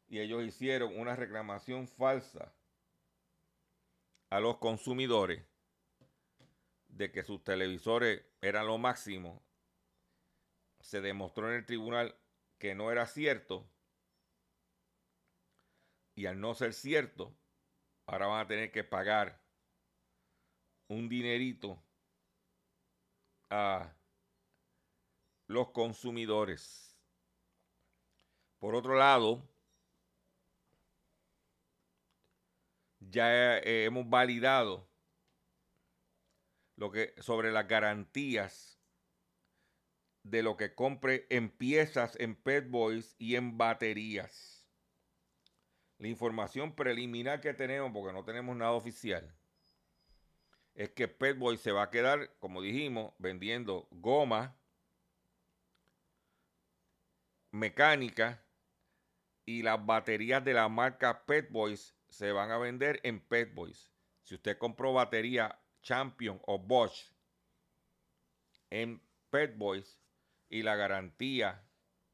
[0.09, 2.53] Y ellos hicieron una reclamación falsa
[4.28, 5.44] a los consumidores
[6.88, 9.42] de que sus televisores eran lo máximo.
[10.80, 12.16] Se demostró en el tribunal
[12.59, 13.68] que no era cierto.
[16.14, 17.32] Y al no ser cierto,
[18.07, 19.40] ahora van a tener que pagar
[20.88, 21.82] un dinerito
[23.48, 23.94] a
[25.51, 26.96] los consumidores.
[28.61, 29.42] Por otro lado,
[33.01, 34.88] ya eh, hemos validado
[36.76, 38.80] lo que sobre las garantías
[40.22, 44.68] de lo que compre en piezas, en Pet Boys y en baterías.
[45.98, 49.34] La información preliminar que tenemos, porque no tenemos nada oficial,
[50.74, 54.59] es que Pet Boys se va a quedar, como dijimos, vendiendo goma,
[57.51, 58.44] mecánica
[59.44, 63.92] y las baterías de la marca Pet Boys se van a vender en Pet Boys.
[64.22, 67.11] Si usted compró batería Champion o Bosch
[68.70, 70.01] en Pet Boys,
[70.51, 71.64] y la garantía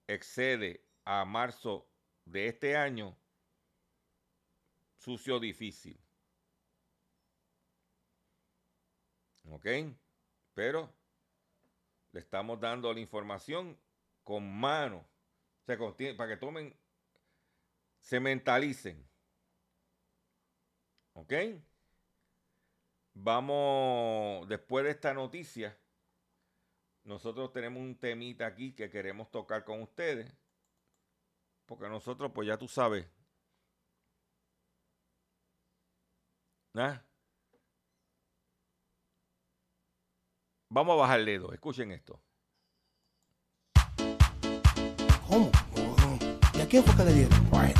[0.06, 1.88] excede a marzo
[2.26, 3.16] de este año,
[4.98, 5.98] sucio difícil.
[9.50, 9.66] ¿Ok?
[10.54, 10.92] Pero
[12.12, 13.78] le estamos dando la información
[14.22, 15.04] con mano.
[15.96, 16.78] Tiene- para que tomen,
[18.00, 19.08] se mentalicen.
[21.14, 21.32] ¿Ok?
[23.14, 25.76] Vamos, después de esta noticia,
[27.04, 30.32] nosotros tenemos un temita aquí que queremos tocar con ustedes.
[31.66, 33.06] Porque nosotros, pues ya tú sabes.
[36.74, 37.02] ¿Ah?
[40.68, 42.25] Vamos a bajar el dedo, escuchen esto.
[46.66, 47.50] A quién fue que le dieron?
[47.50, 47.74] Bueno.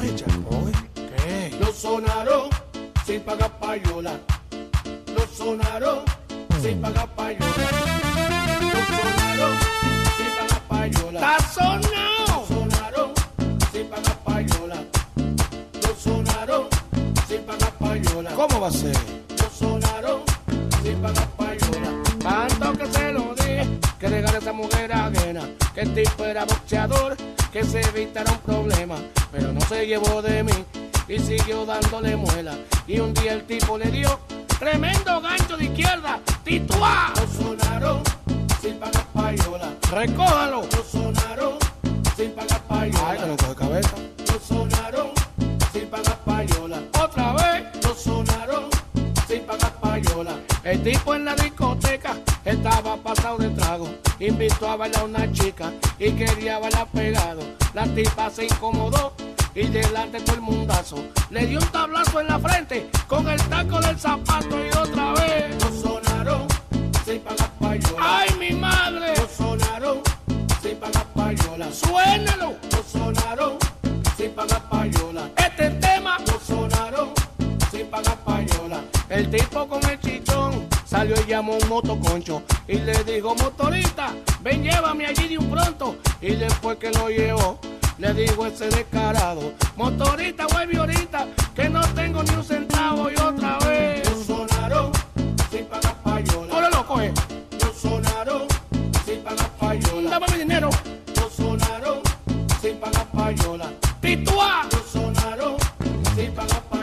[0.00, 1.50] Ay, chaco, ¿eh?
[1.50, 1.56] ¿Qué?
[1.60, 2.50] Lo sonaron
[3.04, 4.18] sin pagar payola.
[5.14, 6.00] Lo sonaron
[6.60, 7.66] sin pagar payola.
[8.74, 9.52] Lo sonaron
[10.16, 11.20] sin pagar payola.
[11.20, 12.26] ¡Está sonado!
[12.28, 13.12] Lo sonaron
[13.72, 14.76] sin pagar payola.
[15.82, 16.66] Lo sonaron
[17.28, 18.30] sin pagar payola.
[18.34, 18.96] ¿Cómo va a ser?
[19.38, 20.20] Lo sonaron
[20.82, 21.90] sin pagar payola.
[22.20, 25.48] Tanto que se lo dije, que regala esa mujer ajena.
[25.72, 27.16] Que el tipo era boxeador,
[27.56, 29.00] que se evitaron problemas.
[29.32, 30.52] Pero no se llevó de mí
[31.08, 32.54] y siguió dándole muela.
[32.86, 34.20] Y un día el tipo le dio
[34.58, 36.20] tremendo gancho de izquierda.
[36.44, 37.14] ¡Tituá!
[37.16, 38.02] Lo sonaron
[38.60, 39.72] sin pagar payola.
[39.90, 40.66] ¡Recójalo!
[40.70, 41.54] Lo sonaron
[42.14, 43.10] sin pagar payola.
[43.10, 43.96] Ay, que no coge cabeza.
[44.30, 45.08] Lo sonaron
[45.72, 46.82] sin pagar payola.
[47.02, 47.94] Otra vez lo
[50.66, 53.88] El tipo en la discoteca estaba pasado de trago.
[54.18, 57.40] Invitó a bailar a una chica y quería bailar pegado.
[57.72, 59.12] La tipa se incomodó
[59.54, 61.04] y delante todo el mundazo.
[61.30, 65.54] Le dio un tablazo en la frente con el taco del zapato y otra vez
[65.62, 66.48] lo sonaron
[67.04, 68.00] sin pagar payola.
[68.00, 69.14] ¡Ay, mi madre!
[69.18, 69.98] Lo sonaron
[70.60, 71.68] sin pagar payola.
[71.70, 72.56] ¡Suénalo!
[72.72, 73.56] Lo sonaron
[74.16, 75.30] sin pagar payola.
[75.36, 77.10] Este tema lo sonaron
[77.70, 78.80] sin pagar payola.
[79.08, 80.35] El tipo con el chichón
[80.96, 85.96] salió y llamó un motoconcho y le dijo, motorista, ven llévame allí de un pronto.
[86.22, 87.58] Y después que lo llevó,
[87.98, 93.58] le dijo ese descarado, motorista, vuelve ahorita, que no tengo ni un centavo y otra
[93.58, 94.08] vez.
[94.08, 94.92] Lo sonaron
[95.50, 96.54] sin pagar payola.
[96.56, 97.12] ¡Hola, loco, eh!
[97.60, 98.42] Lo sonaron
[99.04, 100.10] sin pagar payola.
[100.10, 100.70] Dame mi dinero.
[101.14, 101.98] Lo sonaron
[102.62, 103.70] sin pagar payola.
[104.00, 104.66] ¡Tituá!
[104.72, 105.56] Lo sonaron
[106.16, 106.75] sin pagar payola.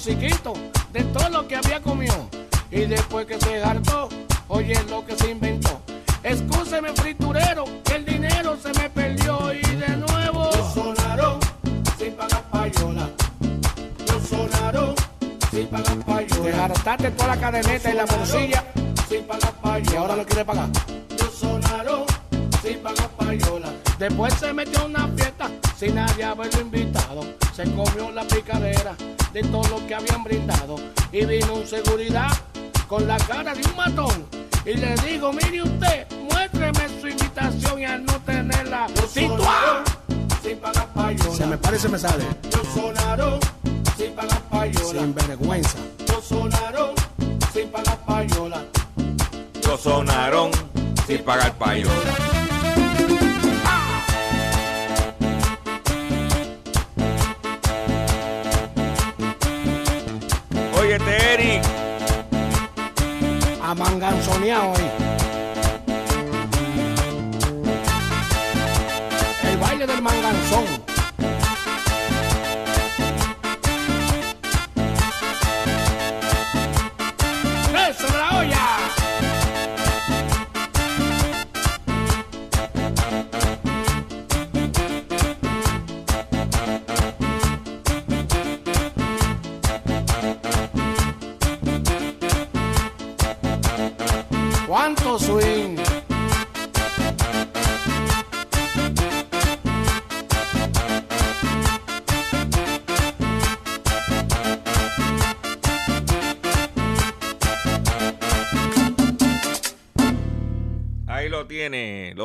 [0.00, 0.52] Tripita,
[50.30, 50.50] sonaron
[51.06, 51.92] sin pagar payola.
[60.78, 61.62] Óyete, Eric.
[63.62, 64.90] A manganzoneado hoy.
[69.50, 70.89] El baile del manganzón.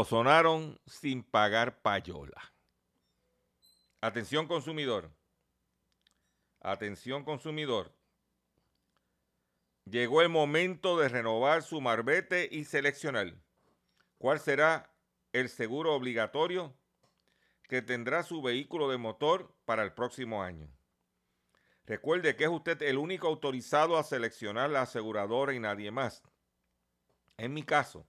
[0.05, 2.53] Sonaron sin pagar payola.
[4.01, 5.11] Atención consumidor.
[6.61, 7.91] Atención consumidor.
[9.85, 13.35] Llegó el momento de renovar su marbete y seleccionar
[14.17, 14.91] cuál será
[15.31, 16.75] el seguro obligatorio
[17.63, 20.69] que tendrá su vehículo de motor para el próximo año.
[21.85, 26.23] Recuerde que es usted el único autorizado a seleccionar la aseguradora y nadie más.
[27.37, 28.07] En mi caso,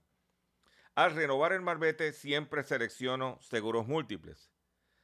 [0.97, 4.51] al renovar el marbete siempre selecciono seguros múltiples.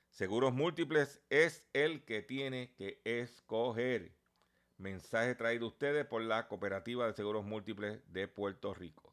[0.10, 4.18] Seguros múltiples es el que tiene que escoger.
[4.78, 9.13] Mensaje traído ustedes por la Cooperativa de Seguros Múltiples de Puerto Rico.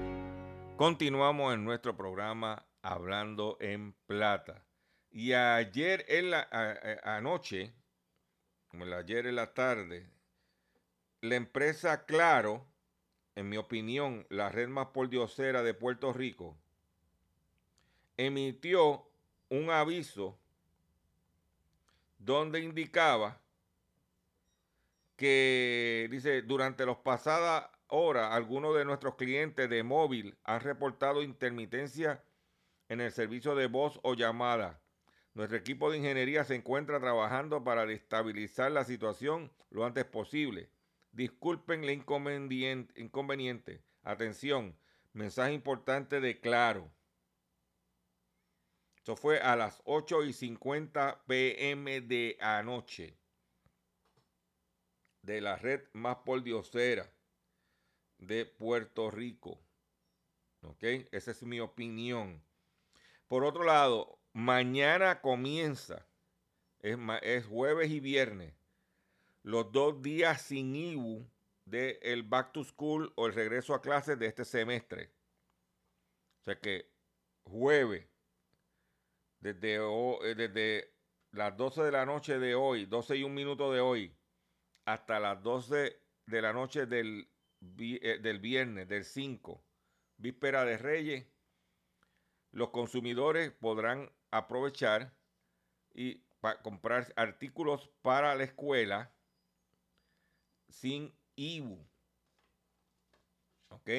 [0.81, 4.65] Continuamos en nuestro programa Hablando en Plata.
[5.11, 6.33] Y ayer en
[7.03, 7.71] anoche,
[8.67, 10.09] como ayer en la tarde,
[11.21, 12.65] la empresa Claro,
[13.35, 16.57] en mi opinión, la red más pordiosera de Puerto Rico,
[18.17, 19.07] emitió
[19.49, 20.35] un aviso
[22.17, 23.39] donde indicaba
[25.15, 32.23] que dice durante las pasadas horas algunos de nuestros clientes de móvil han reportado intermitencia
[32.89, 34.81] en el servicio de voz o llamada.
[35.33, 40.69] Nuestro equipo de ingeniería se encuentra trabajando para estabilizar la situación lo antes posible.
[41.11, 43.83] Disculpen el inconveniente.
[44.03, 44.77] Atención,
[45.13, 46.91] mensaje importante de claro.
[49.01, 53.17] Eso fue a las 8 y 50 pm de anoche
[55.21, 57.11] de la red más pordiosera
[58.21, 59.59] de Puerto Rico.
[60.61, 60.83] ¿Ok?
[61.11, 62.41] Esa es mi opinión.
[63.27, 66.05] Por otro lado, mañana comienza,
[66.79, 68.53] es, es jueves y viernes,
[69.43, 71.27] los dos días sin IBU
[71.65, 75.11] del Back to School o el regreso a clases de este semestre.
[76.41, 76.91] O sea que
[77.43, 78.05] jueves,
[79.39, 80.93] desde, eh, desde
[81.31, 84.15] las 12 de la noche de hoy, 12 y un minuto de hoy,
[84.85, 87.30] hasta las 12 de la noche del,
[87.61, 89.63] eh, del viernes, del 5,
[90.17, 91.27] víspera de Reyes,
[92.51, 95.13] los consumidores podrán aprovechar
[95.93, 96.23] y
[96.63, 99.13] comprar artículos para la escuela
[100.69, 101.87] sin IBU.
[103.69, 103.89] ¿Ok?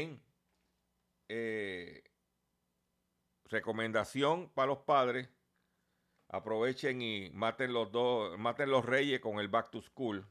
[1.29, 2.05] Eh,
[3.45, 5.29] recomendación para los padres.
[6.29, 10.27] Aprovechen y maten los dos, maten los reyes con el back to school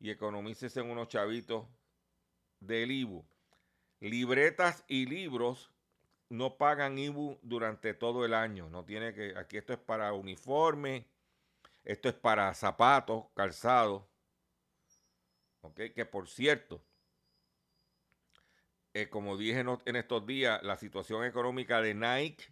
[0.00, 1.66] y economícese en unos chavitos
[2.66, 3.24] del IBU.
[4.00, 5.70] Libretas y libros
[6.28, 8.68] no pagan IBU durante todo el año.
[8.70, 11.06] No tiene que, aquí esto es para uniforme,
[11.84, 14.08] esto es para zapatos, calzado.
[15.62, 16.82] Ok, que por cierto,
[18.92, 22.44] eh, como dije en, en estos días, la situación económica de Nike,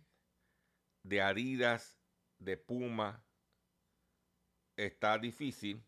[1.03, 1.99] de Adidas,
[2.39, 3.23] de Puma,
[4.77, 5.85] está difícil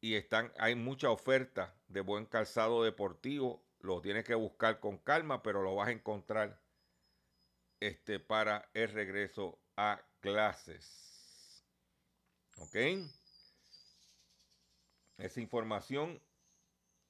[0.00, 3.62] y están, hay mucha oferta de buen calzado deportivo.
[3.80, 6.60] Lo tienes que buscar con calma, pero lo vas a encontrar
[7.80, 11.64] este, para el regreso a clases.
[12.56, 12.76] ¿Ok?
[15.18, 16.22] Esa información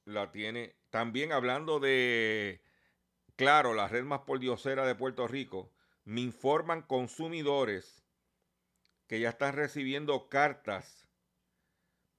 [0.04, 0.74] la tiene.
[0.90, 2.60] También hablando de,
[3.36, 5.72] claro, la red más pordiosera de Puerto Rico,
[6.04, 8.02] me informan consumidores
[9.06, 11.09] que ya están recibiendo cartas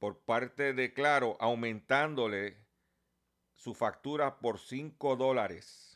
[0.01, 2.57] por parte de Claro aumentándole
[3.53, 5.95] su factura por 5 dólares.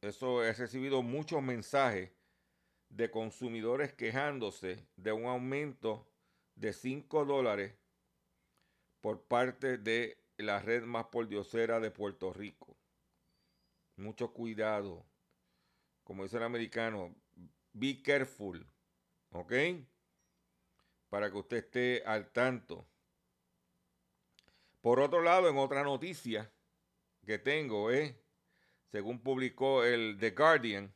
[0.00, 2.12] Eso he recibido muchos mensajes
[2.88, 6.08] de consumidores quejándose de un aumento
[6.54, 7.74] de 5 dólares
[9.00, 12.76] por parte de la red más pordiosera de Puerto Rico.
[13.96, 15.04] Mucho cuidado.
[16.04, 17.12] Como dice el americano,
[17.72, 18.64] be careful.
[19.32, 19.52] ¿Ok?
[21.08, 22.86] Para que usted esté al tanto.
[24.80, 26.50] Por otro lado, en otra noticia
[27.26, 27.88] que tengo,
[28.86, 30.94] según publicó el The Guardian,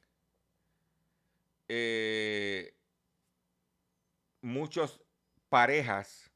[1.69, 2.77] eh,
[4.41, 5.01] muchas
[5.49, 6.31] parejas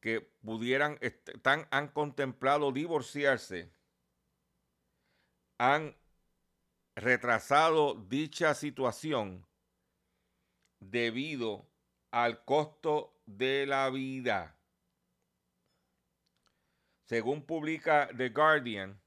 [0.00, 3.70] que pudieran, están, han contemplado divorciarse,
[5.58, 5.96] han
[6.94, 9.46] retrasado dicha situación
[10.90, 11.66] debido
[12.10, 14.56] al costo de la vida.
[17.04, 18.98] Según publica The Guardian,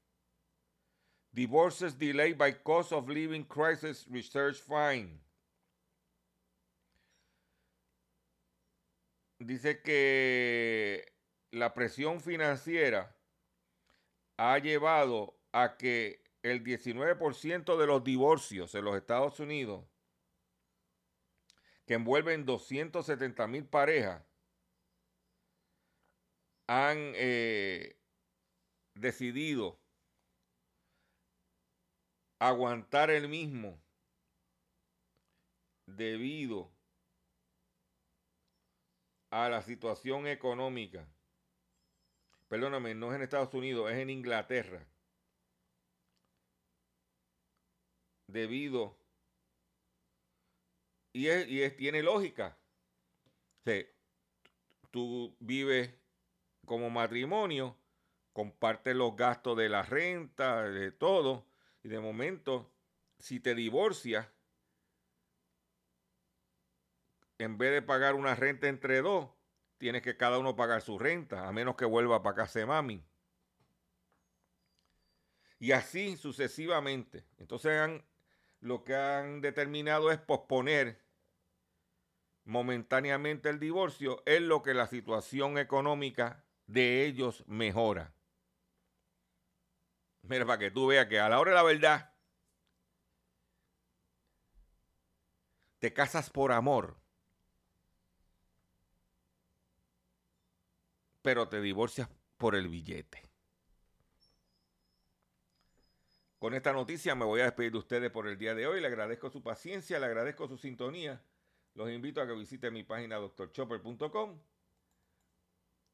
[1.32, 5.20] divorces delayed by cost of living crisis research find.
[9.40, 11.04] Dice que
[11.52, 13.16] la presión financiera
[14.36, 19.84] ha llevado a que el 19% de los divorcios en los Estados Unidos,
[21.88, 24.22] que envuelven 270 mil parejas,
[26.66, 27.98] han eh,
[28.94, 29.80] decidido
[32.38, 33.82] aguantar el mismo
[35.86, 36.70] debido
[39.30, 41.08] a la situación económica.
[42.48, 44.86] Perdóname, no es en Estados Unidos, es en Inglaterra.
[48.26, 48.97] Debido,
[51.18, 52.56] y, es, tiene lógica.
[54.90, 55.92] tú vives
[56.64, 57.76] como matrimonio,
[58.32, 61.46] comparte los gastos de la renta, de todo,
[61.82, 62.70] y de momento,
[63.18, 64.28] si te divorcias,
[67.38, 69.28] en vez de pagar una renta entre dos,
[69.78, 73.04] tienes que cada uno pagar su renta, a menos que vuelva para casa de mami.
[75.58, 77.24] Y así sucesivamente.
[77.38, 78.02] Entonces
[78.60, 81.07] lo que han determinado es posponer
[82.48, 88.14] momentáneamente el divorcio en lo que la situación económica de ellos mejora.
[90.22, 92.14] Mira, para que tú veas que a la hora de la verdad,
[95.78, 96.96] te casas por amor,
[101.20, 103.28] pero te divorcias por el billete.
[106.38, 108.80] Con esta noticia me voy a despedir de ustedes por el día de hoy.
[108.80, 111.20] Le agradezco su paciencia, le agradezco su sintonía.
[111.78, 114.36] Los invito a que visiten mi página doctorchopper.com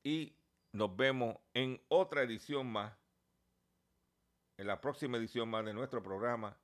[0.02, 0.34] y
[0.72, 2.94] nos vemos en otra edición más,
[4.56, 6.56] en la próxima edición más de nuestro programa,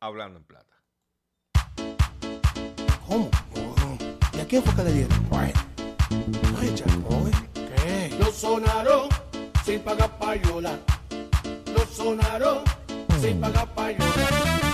[0.00, 0.80] Hablando en Plata.
[3.08, 3.28] ¿Cómo?
[4.32, 5.28] ¿Y a quién fue que le dieron?
[5.28, 5.60] Bueno.
[6.56, 8.16] Ay, Chaco, ¿qué?
[8.16, 9.08] Lo sonaron
[9.64, 10.78] sin pagar payola.
[11.74, 12.62] Lo sonaron
[13.20, 14.65] sin pagar payola.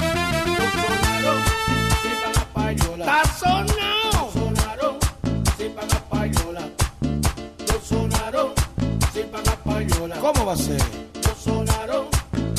[10.52, 10.54] A?
[10.54, 12.06] Lo sonaron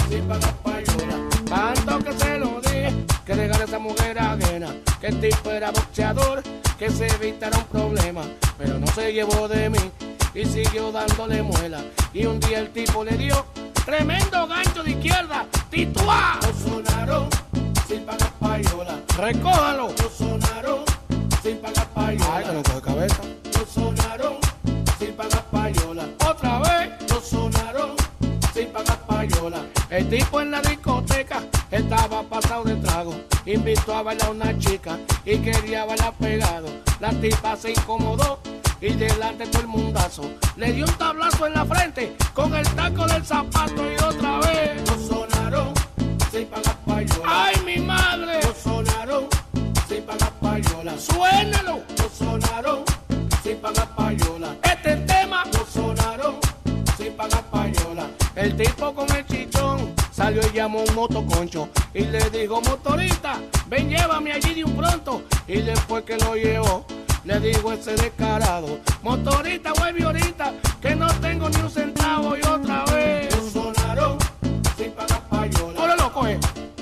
[0.10, 1.30] sin pagar payola.
[1.48, 2.92] Tanto que se lo dije,
[3.24, 6.42] que dejara esa mujer ajena, que el tipo era boxeador,
[6.80, 8.24] que se evitara un problema,
[8.58, 9.92] pero no se llevó de mí
[10.34, 11.82] y siguió dándole muela.
[12.14, 13.46] Y un día el tipo le dio
[13.86, 16.40] tremendo gancho de izquierda, tituá.
[16.42, 17.30] Lo sonaron
[17.88, 19.00] sin pagar payola.
[19.18, 19.94] Recójalo.
[20.02, 20.84] Lo sonaron
[21.44, 22.38] sin pagar payola.
[22.38, 23.43] Ay, que no coge cabeza.
[29.94, 33.14] El tipo en la discoteca estaba pasado de trago.
[33.46, 36.68] Invitó a bailar a una chica y quería bailar pegado.
[37.00, 38.40] La tipa se incomodó
[38.82, 40.24] y delante todo el mundazo
[40.56, 44.90] le dio un tablazo en la frente con el taco del zapato y otra vez
[44.90, 45.74] lo sonaron
[46.32, 47.24] sin pagar payola.
[47.28, 48.40] ¡Ay, mi madre!
[48.42, 49.28] Lo sonaron
[49.88, 50.98] sin pagar payola.
[50.98, 51.84] ¡Suénalo!
[52.00, 52.84] Lo sonaron
[53.44, 54.56] sin pagar payola.
[54.64, 56.38] Este tema lo sonaron
[56.98, 58.10] sin pagar payola.
[58.36, 59.23] El tipo con el
[60.24, 65.22] salió y llamó un motoconcho y le dijo, motorista, ven llévame allí de un pronto.
[65.48, 66.86] Y después que lo llevó,
[67.26, 72.86] le dijo ese descarado, motorista, vuelve ahorita, que no tengo ni un centavo y otra
[72.86, 73.36] vez.
[73.36, 74.18] Un sonarón,
[74.78, 75.82] sin pagar payola.
[75.82, 76.34] Ahora lo coge.
[76.34, 76.40] Eh.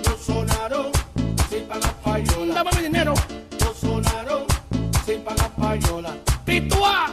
[0.08, 0.92] Un sonarón,
[1.50, 2.54] sin pagar payola.
[2.54, 3.14] Dame mi dinero.
[3.68, 4.44] Un sonarón,
[5.04, 6.16] sin pagar payola.
[6.46, 7.12] Pituá.